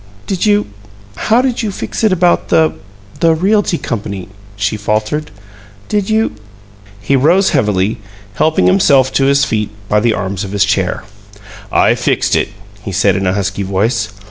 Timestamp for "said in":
12.91-13.27